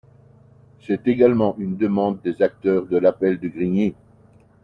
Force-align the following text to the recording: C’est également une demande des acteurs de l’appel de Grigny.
C’est 0.79 1.07
également 1.07 1.55
une 1.59 1.77
demande 1.77 2.21
des 2.23 2.41
acteurs 2.41 2.87
de 2.87 2.97
l’appel 2.97 3.39
de 3.39 3.47
Grigny. 3.49 3.93